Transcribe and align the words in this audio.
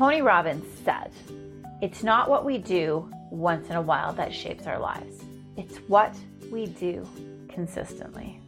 Tony 0.00 0.22
Robbins 0.22 0.64
said, 0.82 1.12
It's 1.82 2.02
not 2.02 2.30
what 2.30 2.46
we 2.46 2.56
do 2.56 3.06
once 3.28 3.68
in 3.68 3.76
a 3.76 3.82
while 3.82 4.14
that 4.14 4.32
shapes 4.32 4.66
our 4.66 4.78
lives, 4.78 5.22
it's 5.58 5.76
what 5.88 6.16
we 6.50 6.64
do 6.64 7.06
consistently. 7.50 8.40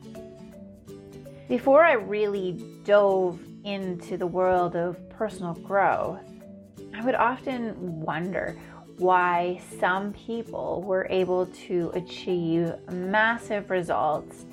Before 1.51 1.85
I 1.85 1.93
really 1.93 2.53
dove 2.85 3.39
into 3.65 4.17
the 4.17 4.27
world 4.27 4.77
of 4.77 4.97
personal 5.11 5.53
growth, 5.53 6.23
I 6.95 7.05
would 7.05 7.17
often 7.17 8.01
wonder 8.01 8.59
why 8.97 9.61
some 9.79 10.15
people 10.15 10.81
were 10.81 11.07
able 11.11 11.45
to 11.67 11.91
achieve 11.93 12.73
massive 12.91 13.69
results, 13.69 14.47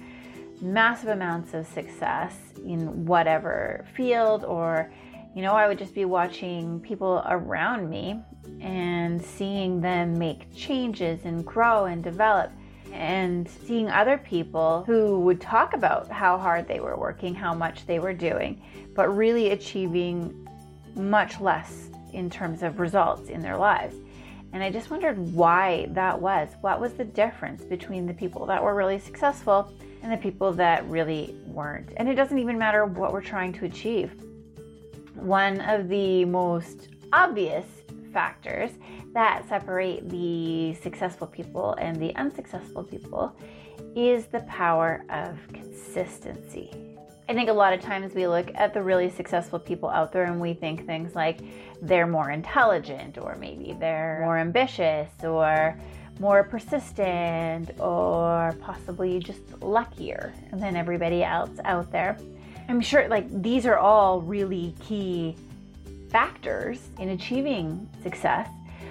massive 0.59 1.07
amounts 1.07 1.53
of 1.53 1.65
success 1.65 2.35
in 2.65 3.05
whatever 3.05 3.85
field, 3.95 4.43
or, 4.43 4.91
you 5.35 5.41
know, 5.41 5.53
I 5.53 5.67
would 5.67 5.77
just 5.77 5.93
be 5.93 6.05
watching 6.05 6.79
people 6.79 7.23
around 7.27 7.89
me 7.89 8.19
and 8.61 9.23
seeing 9.23 9.79
them 9.79 10.17
make 10.17 10.53
changes 10.55 11.25
and 11.25 11.45
grow 11.45 11.85
and 11.85 12.03
develop. 12.03 12.51
And 12.91 13.47
seeing 13.47 13.89
other 13.89 14.17
people 14.17 14.83
who 14.87 15.19
would 15.19 15.39
talk 15.39 15.73
about 15.73 16.09
how 16.09 16.39
hard 16.39 16.67
they 16.67 16.79
were 16.79 16.97
working, 16.97 17.35
how 17.35 17.53
much 17.53 17.85
they 17.85 17.99
were 17.99 18.13
doing, 18.13 18.61
but 18.95 19.15
really 19.15 19.51
achieving 19.51 20.47
much 20.95 21.39
less 21.39 21.89
in 22.13 22.31
terms 22.31 22.63
of 22.63 22.79
results 22.79 23.29
in 23.29 23.41
their 23.41 23.57
lives. 23.57 23.95
And 24.53 24.63
I 24.63 24.71
just 24.71 24.89
wondered 24.89 25.19
why 25.33 25.87
that 25.91 26.19
was. 26.19 26.49
What 26.61 26.81
was 26.81 26.93
the 26.93 27.05
difference 27.05 27.63
between 27.63 28.07
the 28.07 28.13
people 28.13 28.47
that 28.47 28.63
were 28.63 28.73
really 28.73 28.97
successful 28.97 29.71
and 30.01 30.11
the 30.11 30.17
people 30.17 30.51
that 30.53 30.89
really 30.89 31.35
weren't? 31.45 31.91
And 31.97 32.09
it 32.09 32.15
doesn't 32.15 32.39
even 32.39 32.57
matter 32.57 32.85
what 32.85 33.13
we're 33.13 33.21
trying 33.21 33.53
to 33.53 33.65
achieve. 33.65 34.11
One 35.21 35.61
of 35.61 35.89
the 35.89 36.25
most 36.25 36.87
obvious 37.11 37.65
factors 38.13 38.71
that 39.13 39.47
separate 39.49 40.09
the 40.09 40.75
successful 40.75 41.27
people 41.27 41.73
and 41.73 41.97
the 41.97 42.15
unsuccessful 42.15 42.83
people 42.83 43.35
is 43.95 44.27
the 44.27 44.39
power 44.41 45.03
of 45.09 45.37
consistency. 45.51 46.71
I 47.27 47.33
think 47.33 47.49
a 47.49 47.53
lot 47.53 47.73
of 47.73 47.81
times 47.81 48.15
we 48.15 48.27
look 48.27 48.49
at 48.55 48.73
the 48.73 48.81
really 48.81 49.09
successful 49.09 49.59
people 49.59 49.89
out 49.89 50.11
there 50.11 50.23
and 50.23 50.39
we 50.39 50.53
think 50.53 50.85
things 50.85 51.13
like 51.15 51.41
they're 51.81 52.07
more 52.07 52.31
intelligent 52.31 53.17
or 53.17 53.35
maybe 53.35 53.75
they're 53.79 54.21
more 54.23 54.37
ambitious 54.37 55.09
or 55.23 55.79
more 56.19 56.43
persistent 56.43 57.71
or 57.79 58.55
possibly 58.61 59.19
just 59.19 59.41
luckier 59.61 60.33
than 60.53 60.75
everybody 60.75 61.23
else 61.23 61.51
out 61.65 61.91
there. 61.91 62.17
I'm 62.69 62.81
sure 62.81 63.07
like 63.07 63.41
these 63.41 63.65
are 63.65 63.79
all 63.79 64.21
really 64.21 64.75
key 64.79 65.35
factors 66.11 66.79
in 66.99 67.09
achieving 67.09 67.89
success, 68.03 68.47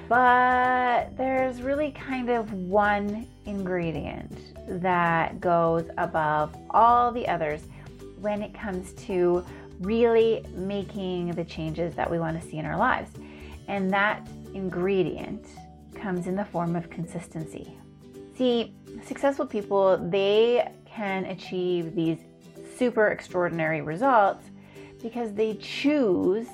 but 0.08 1.16
there's 1.16 1.62
really 1.62 1.92
kind 1.92 2.28
of 2.28 2.52
one 2.52 3.28
ingredient 3.46 4.36
that 4.83 5.40
goes 5.40 5.84
above 5.96 6.56
all 6.70 7.12
the 7.12 7.28
others 7.28 7.62
when 8.20 8.42
it 8.42 8.52
comes 8.52 8.94
to 8.94 9.44
really 9.78 10.44
making 10.56 11.30
the 11.36 11.44
changes 11.44 11.94
that 11.94 12.11
we 12.11 12.18
want 12.18 12.40
to 12.40 12.48
see 12.48 12.56
in 12.56 12.67
our 12.67 12.77
lives. 12.77 13.12
And 13.68 13.92
that 13.92 14.27
ingredient 14.55 15.46
comes 15.94 16.27
in 16.27 16.34
the 16.34 16.44
form 16.44 16.74
of 16.74 16.90
consistency. 16.90 17.78
See, 18.36 18.74
successful 19.05 19.46
people, 19.46 19.98
they 20.11 20.68
can 20.84 21.27
achieve 21.27 21.94
these 21.94 22.18
super 22.78 23.08
extraordinary 23.08 23.80
results 23.80 24.44
because 25.02 25.33
they 25.34 25.55
choose 25.55 26.46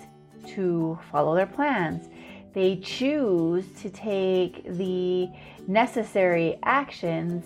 to 0.47 0.99
follow 1.11 1.35
their 1.35 1.47
plans. 1.47 2.09
They 2.53 2.77
choose 2.77 3.65
to 3.83 3.91
take 3.91 4.65
the 4.65 5.29
necessary 5.67 6.59
actions 6.63 7.45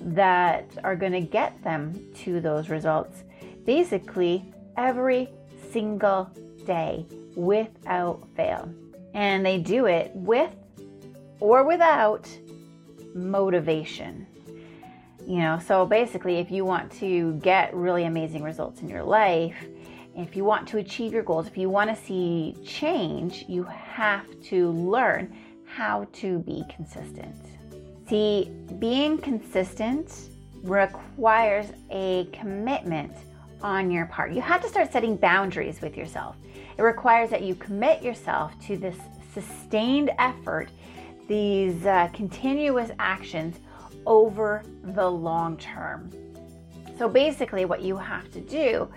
that 0.00 0.70
are 0.84 0.96
going 0.96 1.12
to 1.12 1.20
get 1.20 1.62
them 1.62 2.12
to 2.16 2.40
those 2.40 2.68
results 2.68 3.24
basically 3.64 4.44
every 4.76 5.28
single 5.70 6.30
day 6.64 7.04
without 7.34 8.26
fail. 8.36 8.72
And 9.14 9.44
they 9.44 9.58
do 9.58 9.86
it 9.86 10.10
with 10.14 10.50
or 11.40 11.64
without 11.64 12.28
motivation. 13.14 14.26
You 15.28 15.40
know, 15.40 15.58
so 15.58 15.84
basically, 15.84 16.38
if 16.38 16.50
you 16.50 16.64
want 16.64 16.90
to 17.00 17.34
get 17.42 17.76
really 17.76 18.04
amazing 18.04 18.42
results 18.42 18.80
in 18.80 18.88
your 18.88 19.02
life, 19.02 19.62
if 20.16 20.34
you 20.34 20.42
want 20.42 20.66
to 20.68 20.78
achieve 20.78 21.12
your 21.12 21.22
goals, 21.22 21.46
if 21.46 21.58
you 21.58 21.68
want 21.68 21.94
to 21.94 22.02
see 22.02 22.56
change, 22.64 23.44
you 23.46 23.62
have 23.64 24.24
to 24.44 24.70
learn 24.70 25.36
how 25.66 26.06
to 26.14 26.38
be 26.38 26.64
consistent. 26.74 27.36
See, 28.08 28.50
being 28.78 29.18
consistent 29.18 30.30
requires 30.62 31.66
a 31.90 32.26
commitment 32.32 33.12
on 33.62 33.90
your 33.90 34.06
part. 34.06 34.32
You 34.32 34.40
have 34.40 34.62
to 34.62 34.68
start 34.70 34.90
setting 34.90 35.14
boundaries 35.14 35.82
with 35.82 35.94
yourself. 35.94 36.36
It 36.78 36.80
requires 36.80 37.28
that 37.28 37.42
you 37.42 37.54
commit 37.54 38.02
yourself 38.02 38.58
to 38.62 38.78
this 38.78 38.96
sustained 39.34 40.10
effort, 40.18 40.70
these 41.28 41.84
uh, 41.84 42.08
continuous 42.14 42.90
actions 42.98 43.58
over 44.08 44.64
the 44.82 45.08
long 45.08 45.56
term. 45.58 46.10
So 46.98 47.08
basically, 47.08 47.64
what 47.64 47.82
you 47.82 47.96
have 47.96 48.32
to 48.32 48.40
do 48.40 48.88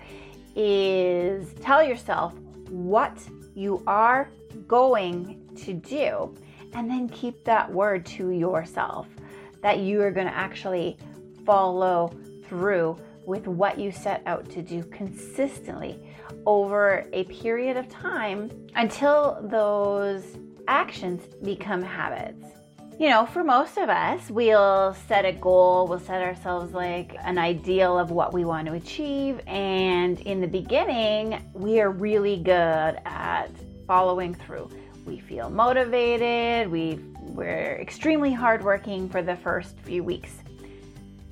is 0.56 1.54
tell 1.60 1.84
yourself 1.84 2.34
what 2.68 3.16
you 3.54 3.82
are 3.86 4.28
going 4.66 5.38
to 5.64 5.74
do, 5.74 6.34
and 6.72 6.90
then 6.90 7.08
keep 7.08 7.44
that 7.44 7.70
word 7.70 8.04
to 8.06 8.30
yourself 8.30 9.06
that 9.60 9.78
you 9.78 10.02
are 10.02 10.10
going 10.10 10.26
to 10.26 10.34
actually 10.34 10.96
follow 11.44 12.12
through 12.48 12.98
with 13.24 13.46
what 13.46 13.78
you 13.78 13.92
set 13.92 14.22
out 14.26 14.50
to 14.50 14.62
do 14.62 14.82
consistently 14.84 16.02
over 16.44 17.06
a 17.12 17.24
period 17.24 17.76
of 17.76 17.88
time 17.88 18.50
until 18.74 19.38
those 19.44 20.24
actions 20.66 21.22
become 21.44 21.82
habits. 21.82 22.61
You 23.02 23.08
know, 23.08 23.26
for 23.26 23.42
most 23.42 23.78
of 23.78 23.88
us, 23.88 24.30
we'll 24.30 24.94
set 25.08 25.24
a 25.24 25.32
goal, 25.32 25.88
we'll 25.88 25.98
set 25.98 26.22
ourselves 26.22 26.72
like 26.72 27.16
an 27.24 27.36
ideal 27.36 27.98
of 27.98 28.12
what 28.12 28.32
we 28.32 28.44
want 28.44 28.68
to 28.68 28.74
achieve. 28.74 29.40
And 29.48 30.20
in 30.20 30.40
the 30.40 30.46
beginning, 30.46 31.50
we 31.52 31.80
are 31.80 31.90
really 31.90 32.36
good 32.36 32.52
at 33.04 33.48
following 33.88 34.34
through. 34.34 34.70
We 35.04 35.18
feel 35.18 35.50
motivated, 35.50 36.70
we, 36.70 37.00
we're 37.22 37.76
extremely 37.80 38.32
hardworking 38.32 39.08
for 39.08 39.20
the 39.20 39.34
first 39.34 39.76
few 39.80 40.04
weeks. 40.04 40.36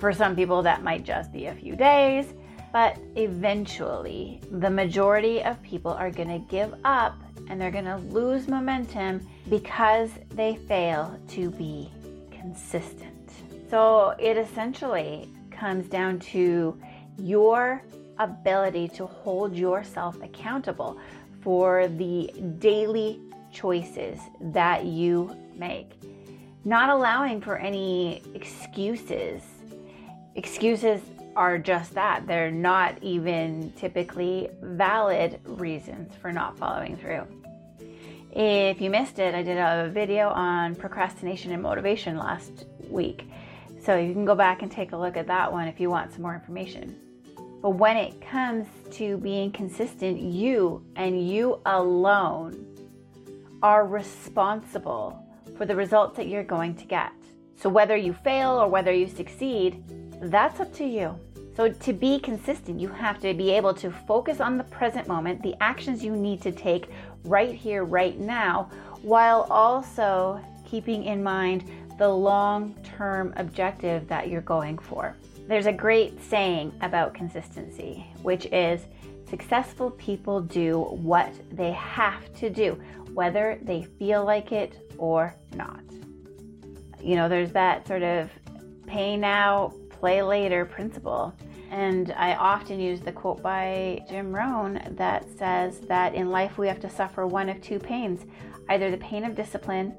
For 0.01 0.13
some 0.13 0.35
people, 0.35 0.63
that 0.63 0.83
might 0.83 1.05
just 1.05 1.33
be 1.33 1.47
a 1.47 1.55
few 1.55 1.77
days, 1.77 2.35
but 2.73 2.99
eventually, 3.17 4.41
the 4.51 4.71
majority 4.71 5.43
of 5.43 5.61
people 5.63 5.93
are 5.93 6.11
going 6.11 6.29
to 6.29 6.39
give 6.51 6.75
up 6.85 7.21
and 7.49 7.61
they're 7.61 7.71
going 7.71 7.85
to 7.85 7.97
lose 7.97 8.47
momentum 8.47 9.27
because 9.49 10.11
they 10.31 10.57
fail 10.57 11.19
to 11.29 11.51
be 11.51 11.91
consistent. 12.31 13.31
So 13.69 14.15
it 14.19 14.37
essentially 14.37 15.29
comes 15.51 15.89
down 15.89 16.21
to 16.21 16.79
your 17.19 17.83
ability 18.19 18.89
to 18.89 19.07
hold 19.07 19.55
yourself 19.57 20.21
accountable 20.23 20.99
for 21.41 21.89
the 21.89 22.33
daily 22.59 23.21
choices 23.53 24.19
that 24.41 24.85
you 24.85 25.35
make, 25.57 25.91
not 26.65 26.91
allowing 26.91 27.41
for 27.41 27.57
any 27.57 28.23
excuses 28.35 29.43
excuses 30.37 31.03
are 31.41 31.57
just 31.57 31.95
that. 31.95 32.27
They're 32.27 32.51
not 32.51 33.03
even 33.03 33.73
typically 33.73 34.51
valid 34.61 35.41
reasons 35.45 36.15
for 36.21 36.31
not 36.31 36.59
following 36.59 36.99
through. 36.99 37.27
If 38.31 38.79
you 38.79 38.91
missed 38.91 39.19
it, 39.19 39.35
I 39.35 39.43
did 39.43 39.57
a 39.57 39.89
video 39.89 40.29
on 40.29 40.75
procrastination 40.75 41.51
and 41.53 41.63
motivation 41.63 42.19
last 42.19 42.67
week. 42.91 43.27
So 43.83 43.97
you 43.97 44.13
can 44.13 44.27
go 44.27 44.35
back 44.35 44.61
and 44.61 44.71
take 44.71 44.93
a 44.93 44.97
look 44.99 45.17
at 45.17 45.29
that 45.29 45.51
one 45.51 45.67
if 45.67 45.81
you 45.81 45.89
want 45.89 46.13
some 46.13 46.21
more 46.21 46.35
information. 46.35 46.95
But 47.63 47.71
when 47.71 47.97
it 47.97 48.21
comes 48.21 48.67
to 48.97 49.17
being 49.17 49.51
consistent, 49.51 50.21
you 50.21 50.85
and 50.97 51.27
you 51.27 51.63
alone 51.65 52.67
are 53.63 53.87
responsible 53.87 55.25
for 55.57 55.65
the 55.65 55.75
results 55.75 56.19
that 56.19 56.29
you're 56.29 56.45
going 56.45 56.75
to 56.75 56.85
get. 56.85 57.13
So 57.57 57.71
whether 57.71 57.97
you 57.97 58.13
fail 58.13 58.51
or 58.51 58.69
whether 58.69 58.93
you 58.93 59.09
succeed, 59.09 59.83
that's 60.21 60.61
up 60.61 60.75
to 60.75 60.85
you. 60.85 61.19
So 61.61 61.69
to 61.69 61.93
be 61.93 62.19
consistent, 62.19 62.81
you 62.81 62.89
have 62.89 63.21
to 63.21 63.35
be 63.35 63.51
able 63.51 63.75
to 63.75 63.91
focus 63.91 64.41
on 64.41 64.57
the 64.57 64.65
present 64.65 65.07
moment, 65.07 65.43
the 65.43 65.55
actions 65.61 66.03
you 66.03 66.17
need 66.17 66.41
to 66.41 66.53
take 66.53 66.89
right 67.23 67.55
here, 67.55 67.85
right 67.85 68.19
now, 68.19 68.71
while 69.03 69.43
also 69.51 70.43
keeping 70.67 71.05
in 71.05 71.23
mind 71.23 71.71
the 71.99 72.09
long 72.09 72.75
term 72.83 73.35
objective 73.37 74.09
that 74.09 74.31
you're 74.31 74.41
going 74.41 74.79
for. 74.79 75.15
There's 75.49 75.67
a 75.67 75.73
great 75.73 76.19
saying 76.23 76.73
about 76.81 77.13
consistency, 77.13 78.07
which 78.23 78.47
is 78.47 78.87
successful 79.29 79.91
people 79.91 80.41
do 80.41 80.81
what 80.81 81.31
they 81.53 81.73
have 81.73 82.33
to 82.37 82.49
do, 82.49 82.81
whether 83.13 83.59
they 83.61 83.83
feel 83.99 84.25
like 84.25 84.51
it 84.51 84.91
or 84.97 85.35
not. 85.55 85.83
You 87.03 87.17
know, 87.17 87.29
there's 87.29 87.53
that 87.53 87.87
sort 87.87 88.03
of 88.03 88.31
pay 88.87 89.19
now, 89.19 89.75
play 90.01 90.23
later 90.23 90.65
principle. 90.65 91.35
And 91.71 92.13
I 92.17 92.35
often 92.35 92.81
use 92.81 93.01
the 93.01 93.13
quote 93.13 93.43
by 93.43 94.05
Jim 94.09 94.35
Rohn 94.35 94.83
that 94.97 95.25
says 95.39 95.81
that 95.83 96.15
in 96.15 96.31
life 96.31 96.59
we 96.59 96.67
have 96.67 96.81
to 96.81 96.91
suffer 96.91 97.27
one 97.27 97.49
of 97.49 97.61
two 97.61 97.79
pains 97.79 98.25
either 98.71 98.91
the 98.91 98.97
pain 98.99 99.25
of 99.25 99.35
discipline 99.35 99.93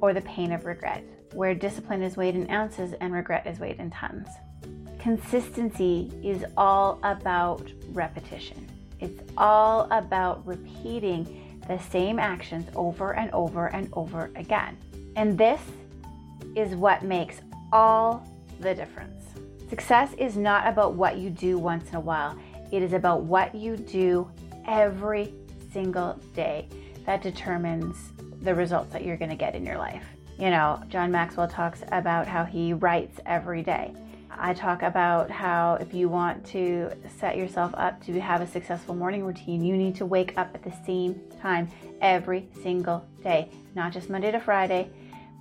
or 0.00 0.12
the 0.12 0.20
pain 0.22 0.52
of 0.52 0.66
regret, 0.66 1.02
where 1.32 1.54
discipline 1.54 2.02
is 2.02 2.16
weighed 2.16 2.34
in 2.34 2.48
ounces 2.50 2.92
and 3.00 3.12
regret 3.12 3.46
is 3.46 3.58
weighed 3.58 3.78
in 3.80 3.90
tons. 3.90 4.28
Consistency 4.98 6.12
is 6.22 6.44
all 6.58 7.00
about 7.02 7.66
repetition, 7.92 8.68
it's 9.00 9.22
all 9.36 9.88
about 9.90 10.46
repeating 10.46 11.60
the 11.68 11.78
same 11.78 12.18
actions 12.18 12.68
over 12.74 13.14
and 13.14 13.30
over 13.32 13.68
and 13.68 13.88
over 13.94 14.30
again. 14.36 14.76
And 15.16 15.38
this 15.38 15.60
is 16.54 16.74
what 16.74 17.02
makes 17.02 17.40
all 17.72 18.26
the 18.60 18.74
difference. 18.74 19.24
Success 19.68 20.14
is 20.18 20.36
not 20.36 20.66
about 20.66 20.94
what 20.94 21.18
you 21.18 21.30
do 21.30 21.58
once 21.58 21.88
in 21.90 21.96
a 21.96 22.00
while, 22.00 22.36
it 22.72 22.82
is 22.82 22.92
about 22.92 23.22
what 23.22 23.54
you 23.54 23.76
do 23.76 24.30
every 24.66 25.34
single 25.72 26.18
day 26.34 26.68
that 27.06 27.22
determines 27.22 27.96
the 28.42 28.54
results 28.54 28.92
that 28.92 29.04
you're 29.04 29.16
going 29.16 29.30
to 29.30 29.36
get 29.36 29.54
in 29.54 29.64
your 29.64 29.78
life. 29.78 30.04
You 30.38 30.50
know, 30.50 30.82
John 30.88 31.10
Maxwell 31.10 31.48
talks 31.48 31.82
about 31.92 32.26
how 32.26 32.44
he 32.44 32.72
writes 32.72 33.20
every 33.26 33.62
day. 33.62 33.92
I 34.30 34.54
talk 34.54 34.82
about 34.82 35.30
how 35.30 35.74
if 35.74 35.92
you 35.92 36.08
want 36.08 36.46
to 36.46 36.90
set 37.18 37.36
yourself 37.36 37.74
up 37.76 38.02
to 38.06 38.18
have 38.20 38.40
a 38.40 38.46
successful 38.46 38.94
morning 38.94 39.24
routine, 39.24 39.62
you 39.62 39.76
need 39.76 39.94
to 39.96 40.06
wake 40.06 40.38
up 40.38 40.50
at 40.54 40.62
the 40.62 40.72
same 40.86 41.20
time 41.42 41.68
every 42.00 42.48
single 42.62 43.04
day, 43.22 43.50
not 43.74 43.92
just 43.92 44.08
Monday 44.08 44.30
to 44.30 44.40
Friday, 44.40 44.88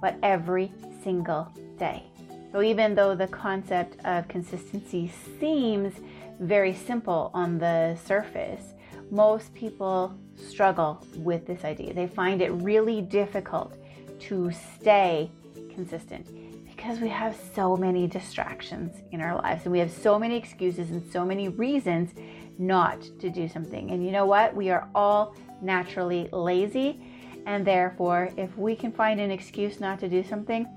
but 0.01 0.17
every 0.21 0.71
single 1.01 1.47
day. 1.77 2.08
So 2.51 2.61
even 2.61 2.95
though 2.95 3.15
the 3.15 3.27
concept 3.27 4.03
of 4.05 4.27
consistency 4.27 5.11
seems 5.39 5.93
very 6.39 6.73
simple 6.73 7.31
on 7.33 7.59
the 7.59 7.97
surface, 8.05 8.73
most 9.11 9.53
people 9.53 10.15
struggle 10.35 11.05
with 11.17 11.45
this 11.45 11.63
idea. 11.63 11.93
They 11.93 12.07
find 12.07 12.41
it 12.41 12.49
really 12.51 13.01
difficult 13.01 13.75
to 14.21 14.51
stay 14.51 15.29
consistent 15.73 16.27
because 16.65 16.99
we 16.99 17.09
have 17.09 17.35
so 17.53 17.75
many 17.75 18.07
distractions 18.07 18.95
in 19.11 19.21
our 19.21 19.35
lives 19.35 19.63
and 19.65 19.71
we 19.71 19.79
have 19.79 19.91
so 19.91 20.17
many 20.17 20.35
excuses 20.35 20.91
and 20.91 21.03
so 21.11 21.25
many 21.25 21.49
reasons 21.49 22.11
not 22.57 23.01
to 23.19 23.29
do 23.29 23.47
something. 23.47 23.91
And 23.91 24.05
you 24.05 24.11
know 24.11 24.25
what? 24.25 24.55
We 24.55 24.69
are 24.69 24.87
all 24.95 25.35
naturally 25.61 26.29
lazy, 26.31 26.99
and 27.45 27.65
therefore, 27.65 28.29
if 28.37 28.55
we 28.57 28.75
can 28.75 28.91
find 28.91 29.19
an 29.19 29.31
excuse 29.31 29.79
not 29.79 29.99
to 29.99 30.09
do 30.09 30.23
something, 30.23 30.67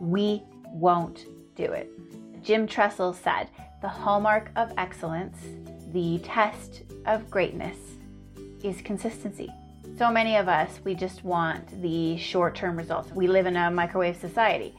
we 0.00 0.42
won't 0.72 1.26
do 1.54 1.64
it. 1.64 1.90
Jim 2.42 2.66
Tressel 2.66 3.12
said, 3.12 3.48
The 3.80 3.88
hallmark 3.88 4.50
of 4.56 4.72
excellence, 4.76 5.38
the 5.92 6.18
test 6.24 6.82
of 7.06 7.30
greatness, 7.30 7.76
is 8.62 8.80
consistency. 8.82 9.52
So 9.98 10.10
many 10.10 10.36
of 10.36 10.48
us, 10.48 10.80
we 10.84 10.94
just 10.94 11.22
want 11.22 11.80
the 11.82 12.16
short 12.16 12.54
term 12.54 12.76
results. 12.76 13.10
We 13.12 13.26
live 13.26 13.46
in 13.46 13.56
a 13.56 13.70
microwave 13.70 14.16
society. 14.16 14.74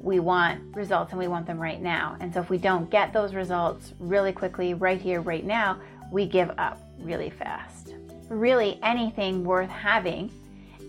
We 0.00 0.20
want 0.20 0.76
results 0.76 1.12
and 1.12 1.18
we 1.18 1.26
want 1.26 1.46
them 1.46 1.58
right 1.58 1.80
now. 1.80 2.16
And 2.20 2.32
so 2.32 2.40
if 2.40 2.50
we 2.50 2.58
don't 2.58 2.88
get 2.90 3.12
those 3.12 3.34
results 3.34 3.94
really 3.98 4.32
quickly, 4.32 4.74
right 4.74 5.00
here, 5.00 5.20
right 5.20 5.44
now, 5.44 5.80
we 6.12 6.26
give 6.26 6.50
up 6.58 6.80
really 7.00 7.30
fast. 7.30 7.94
Really, 8.28 8.78
anything 8.82 9.42
worth 9.42 9.70
having 9.70 10.30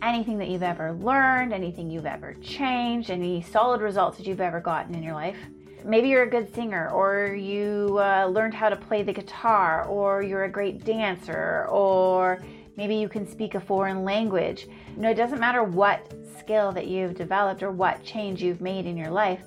anything 0.01 0.37
that 0.37 0.49
you've 0.49 0.63
ever 0.63 0.93
learned, 0.93 1.53
anything 1.53 1.89
you've 1.89 2.05
ever 2.05 2.33
changed, 2.35 3.09
any 3.09 3.41
solid 3.41 3.81
results 3.81 4.17
that 4.17 4.25
you've 4.25 4.41
ever 4.41 4.59
gotten 4.59 4.95
in 4.95 5.03
your 5.03 5.13
life. 5.13 5.37
Maybe 5.85 6.09
you're 6.09 6.23
a 6.23 6.29
good 6.29 6.53
singer, 6.53 6.89
or 6.89 7.35
you 7.35 7.97
uh, 7.99 8.27
learned 8.27 8.53
how 8.53 8.69
to 8.69 8.75
play 8.75 9.01
the 9.01 9.13
guitar, 9.13 9.85
or 9.85 10.21
you're 10.21 10.43
a 10.43 10.51
great 10.51 10.83
dancer, 10.83 11.67
or 11.69 12.43
maybe 12.75 12.95
you 12.95 13.07
can 13.07 13.25
speak 13.25 13.55
a 13.55 13.61
foreign 13.61 14.03
language. 14.03 14.67
You 14.95 15.01
know, 15.01 15.09
it 15.09 15.15
doesn't 15.15 15.39
matter 15.39 15.63
what 15.63 16.13
skill 16.37 16.71
that 16.73 16.87
you've 16.87 17.15
developed 17.15 17.63
or 17.63 17.71
what 17.71 18.03
change 18.03 18.41
you've 18.43 18.61
made 18.61 18.85
in 18.85 18.97
your 18.97 19.09
life. 19.09 19.41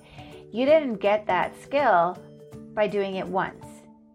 You 0.52 0.64
didn't 0.64 0.96
get 0.96 1.26
that 1.26 1.60
skill 1.62 2.18
by 2.74 2.86
doing 2.86 3.16
it 3.16 3.26
once. 3.26 3.64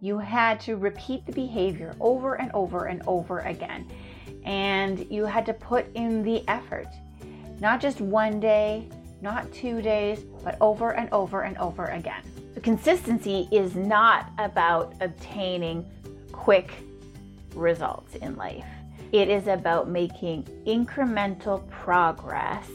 You 0.01 0.17
had 0.17 0.59
to 0.61 0.75
repeat 0.75 1.25
the 1.25 1.31
behavior 1.31 1.95
over 1.99 2.35
and 2.35 2.51
over 2.53 2.85
and 2.85 3.01
over 3.07 3.39
again 3.39 3.91
and 4.47 5.05
you 5.11 5.25
had 5.25 5.45
to 5.45 5.53
put 5.53 5.85
in 5.93 6.23
the 6.23 6.41
effort. 6.47 6.87
Not 7.59 7.81
just 7.81 7.99
one 7.99 8.39
day, 8.39 8.87
not 9.21 9.51
two 9.51 9.81
days, 9.81 10.23
but 10.43 10.57
over 10.61 10.93
and 10.93 11.11
over 11.11 11.41
and 11.41 11.57
over 11.57 11.85
again. 11.87 12.23
So, 12.55 12.61
consistency 12.61 13.49
is 13.51 13.75
not 13.75 14.31
about 14.37 14.95
obtaining 15.01 15.85
quick 16.31 16.71
results 17.53 18.15
in 18.15 18.35
life, 18.37 18.65
it 19.11 19.29
is 19.29 19.47
about 19.47 19.89
making 19.89 20.43
incremental 20.65 21.67
progress 21.69 22.69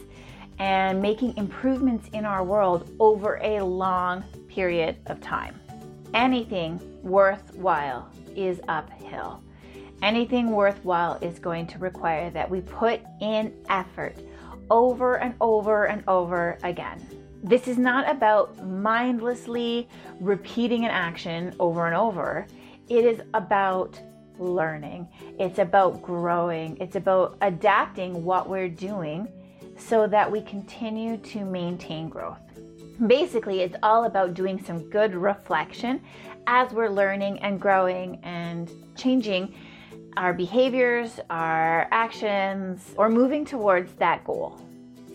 and 0.59 1.01
making 1.01 1.37
improvements 1.37 2.09
in 2.13 2.25
our 2.25 2.45
world 2.45 2.91
over 3.01 3.39
a 3.43 3.61
long 3.63 4.23
period 4.49 4.97
of 5.07 5.21
time. 5.21 5.59
Anything 6.13 6.81
worthwhile 7.03 8.11
is 8.37 8.61
uphill. 8.69 9.43
Anything 10.03 10.51
worthwhile 10.51 11.17
is 11.21 11.39
going 11.39 11.69
to 11.69 11.79
require 11.79 12.29
that 12.31 12.51
we 12.51 12.61
put 12.61 13.01
in 13.21 13.55
effort 13.69 14.17
over 14.69 15.19
and 15.19 15.33
over 15.41 15.87
and 15.87 16.03
over 16.09 16.59
again. 16.65 17.07
This 17.45 17.69
is 17.69 17.79
not 17.79 18.11
about 18.11 18.67
mindlessly 18.67 19.89
repeating 20.19 20.85
an 20.85 20.91
action 20.91 21.55
over 21.61 21.87
and 21.87 21.95
over. 21.95 22.49
It 22.89 23.05
is 23.05 23.21
about 23.35 24.01
learning. 24.39 25.07
It's 25.39 25.61
about 25.61 26.03
growing. 26.03 26.77
It's 26.79 26.97
about 26.97 27.37
adapting 27.41 28.25
what 28.25 28.49
we're 28.49 28.69
doing 28.69 29.29
so 29.77 30.09
that 30.09 30.31
we 30.31 30.41
continue 30.43 31.17
to 31.19 31.45
maintain 31.45 32.09
growth. 32.09 32.41
Basically, 33.07 33.61
it's 33.61 33.77
all 33.85 34.05
about 34.05 34.35
doing 34.35 34.63
some 34.65 34.91
good 34.91 35.15
reflection 35.15 36.01
as 36.49 36.73
we're 36.73 36.91
learning 36.91 37.39
and 37.39 37.61
growing 37.61 38.19
and 38.25 38.69
changing 38.97 39.55
our 40.17 40.33
behaviors, 40.33 41.21
our 41.31 41.89
actions, 41.91 42.95
or 42.97 43.09
moving 43.09 43.45
towards 43.45 43.93
that 43.95 44.25
goal. 44.25 44.61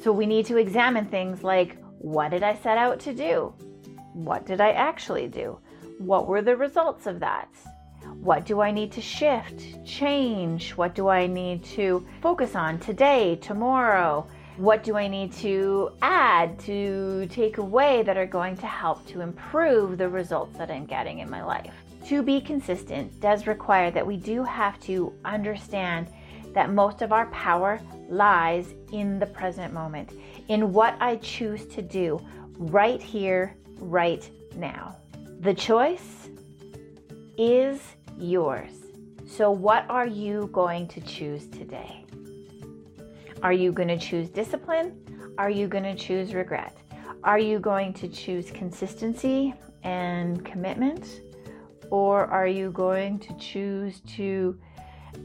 So 0.02 0.12
we 0.12 0.26
need 0.26 0.46
to 0.48 0.58
examine 0.58 1.06
things 1.06 1.44
like 1.44 1.78
what 2.00 2.32
did 2.32 2.44
I 2.44 2.56
set 2.56 2.78
out 2.78 3.00
to 3.02 3.14
do? 3.14 3.54
What 4.14 4.46
did 4.46 4.62
I 4.62 4.72
actually 4.72 5.28
do? 5.28 5.60
What 5.98 6.28
were 6.28 6.42
the 6.42 6.56
results 6.56 7.08
of 7.08 7.20
that? 7.20 7.50
What 8.22 8.46
do 8.46 8.62
I 8.62 8.72
need 8.72 8.92
to 8.94 9.02
shift, 9.02 9.86
change? 9.86 10.72
What 10.72 10.96
do 10.96 11.08
I 11.08 11.28
need 11.28 11.64
to 11.66 12.06
focus 12.22 12.56
on 12.56 12.80
today, 12.80 13.36
tomorrow? 13.38 14.28
What 14.58 14.84
do 14.84 14.96
I 14.96 15.08
need 15.08 15.34
to 15.34 15.92
add 16.02 16.58
to 16.60 17.28
take 17.30 17.58
away 17.58 18.04
that 18.04 18.18
are 18.18 18.26
going 18.26 18.56
to 18.58 18.68
help 18.68 19.06
to 19.08 19.22
improve 19.22 19.98
the 19.98 20.10
results 20.10 20.58
that 20.58 20.72
I'm 20.72 20.86
getting 20.86 21.20
in 21.20 21.30
my 21.30 21.44
life? 21.44 21.74
To 22.08 22.24
be 22.24 22.40
consistent 22.40 23.20
does 23.20 23.48
require 23.48 23.92
that 23.92 24.06
we 24.06 24.16
do 24.16 24.42
have 24.44 24.80
to 24.80 25.12
understand 25.26 26.08
that 26.54 26.72
most 26.72 27.02
of 27.02 27.12
our 27.12 27.26
power 27.28 27.82
lies 28.10 28.74
in 28.94 29.20
the 29.20 29.26
present 29.26 29.74
moment, 29.74 30.14
in 30.48 30.72
what 30.72 30.96
I 31.02 31.18
choose 31.18 31.66
to 31.68 31.82
do 31.82 32.20
right 32.58 33.02
here, 33.02 33.58
right 33.80 34.30
now. 34.56 34.96
The 35.42 35.54
choice 35.54 36.30
is 37.38 37.82
yours. 38.18 38.72
So, 39.28 39.52
what 39.52 39.86
are 39.90 40.08
you 40.08 40.50
going 40.54 40.88
to 40.88 41.02
choose 41.02 41.48
today? 41.48 42.06
Are 43.44 43.54
you 43.54 43.74
going 43.74 43.90
to 43.90 43.98
choose 43.98 44.30
discipline? 44.30 45.34
Are 45.38 45.50
you 45.50 45.68
going 45.68 45.84
to 45.84 45.96
choose 45.96 46.34
regret? 46.34 46.78
Are 47.26 47.38
you 47.38 47.60
going 47.60 47.92
to 47.96 48.08
choose 48.08 48.50
consistency 48.50 49.54
and 49.84 50.44
commitment? 50.46 51.22
Or 51.90 52.26
are 52.26 52.48
you 52.48 52.72
going 52.72 53.20
to 53.20 53.34
choose 53.38 54.02
to 54.16 54.60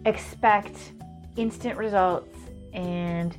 expect 0.07 0.92
instant 1.37 1.76
results 1.76 2.37
and 2.73 3.37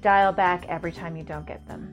dial 0.00 0.32
back 0.32 0.66
every 0.68 0.92
time 0.92 1.16
you 1.16 1.24
don't 1.24 1.46
get 1.46 1.66
them? 1.66 1.92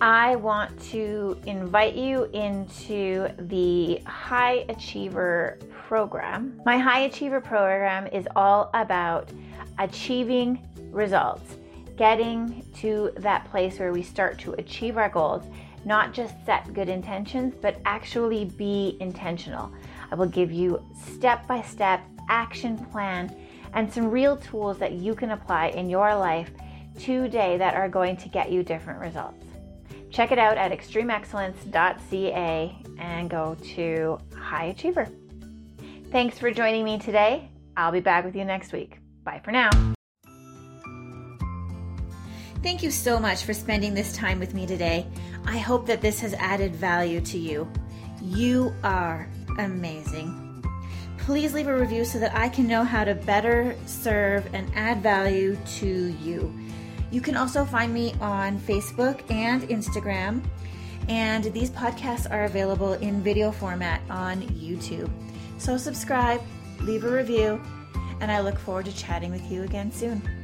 I 0.00 0.36
want 0.36 0.78
to 0.90 1.40
invite 1.46 1.94
you 1.94 2.24
into 2.34 3.28
the 3.38 4.02
High 4.04 4.66
Achiever 4.68 5.58
program. 5.70 6.60
My 6.66 6.76
High 6.76 7.00
Achiever 7.00 7.40
program 7.40 8.06
is 8.08 8.28
all 8.36 8.70
about 8.74 9.30
achieving 9.78 10.66
results, 10.90 11.56
getting 11.96 12.62
to 12.76 13.10
that 13.16 13.46
place 13.46 13.78
where 13.78 13.92
we 13.92 14.02
start 14.02 14.38
to 14.40 14.52
achieve 14.54 14.98
our 14.98 15.08
goals, 15.08 15.44
not 15.86 16.12
just 16.12 16.34
set 16.44 16.74
good 16.74 16.90
intentions, 16.90 17.54
but 17.62 17.80
actually 17.86 18.44
be 18.44 18.98
intentional. 19.00 19.72
I 20.10 20.14
will 20.14 20.26
give 20.26 20.52
you 20.52 20.84
step 21.14 21.46
by 21.46 21.62
step 21.62 22.00
action 22.28 22.78
plan 22.86 23.34
and 23.74 23.92
some 23.92 24.10
real 24.10 24.36
tools 24.36 24.78
that 24.78 24.92
you 24.92 25.14
can 25.14 25.30
apply 25.30 25.68
in 25.68 25.88
your 25.88 26.14
life 26.14 26.50
today 26.98 27.58
that 27.58 27.74
are 27.74 27.88
going 27.88 28.16
to 28.16 28.28
get 28.28 28.50
you 28.50 28.62
different 28.62 29.00
results. 29.00 29.44
Check 30.10 30.32
it 30.32 30.38
out 30.38 30.56
at 30.56 30.72
extremeexcellence.ca 30.72 32.78
and 32.98 33.30
go 33.30 33.56
to 33.74 34.18
High 34.34 34.66
Achiever. 34.66 35.08
Thanks 36.10 36.38
for 36.38 36.50
joining 36.50 36.84
me 36.84 36.98
today. 36.98 37.50
I'll 37.76 37.92
be 37.92 38.00
back 38.00 38.24
with 38.24 38.34
you 38.34 38.44
next 38.44 38.72
week. 38.72 38.98
Bye 39.24 39.40
for 39.44 39.50
now. 39.50 39.70
Thank 42.62 42.82
you 42.82 42.90
so 42.90 43.20
much 43.20 43.44
for 43.44 43.52
spending 43.52 43.94
this 43.94 44.16
time 44.16 44.38
with 44.38 44.54
me 44.54 44.66
today. 44.66 45.06
I 45.44 45.58
hope 45.58 45.86
that 45.86 46.00
this 46.00 46.20
has 46.20 46.34
added 46.34 46.74
value 46.74 47.20
to 47.20 47.38
you. 47.38 47.70
You 48.22 48.74
are 48.82 49.28
amazing. 49.58 50.42
Please 51.18 51.54
leave 51.54 51.68
a 51.68 51.76
review 51.76 52.04
so 52.04 52.18
that 52.18 52.34
I 52.34 52.48
can 52.48 52.66
know 52.66 52.84
how 52.84 53.04
to 53.04 53.14
better 53.14 53.74
serve 53.86 54.48
and 54.54 54.70
add 54.74 55.02
value 55.02 55.56
to 55.78 55.86
you. 55.86 56.54
You 57.10 57.20
can 57.20 57.36
also 57.36 57.64
find 57.64 57.92
me 57.92 58.14
on 58.20 58.58
Facebook 58.60 59.28
and 59.30 59.62
Instagram. 59.62 60.44
And 61.08 61.44
these 61.44 61.70
podcasts 61.70 62.30
are 62.30 62.44
available 62.44 62.94
in 62.94 63.22
video 63.22 63.50
format 63.50 64.00
on 64.10 64.42
YouTube. 64.42 65.10
So 65.58 65.76
subscribe, 65.76 66.42
leave 66.80 67.04
a 67.04 67.10
review, 67.10 67.60
and 68.20 68.30
I 68.30 68.40
look 68.40 68.58
forward 68.58 68.86
to 68.86 68.96
chatting 68.96 69.30
with 69.30 69.50
you 69.50 69.62
again 69.62 69.92
soon. 69.92 70.35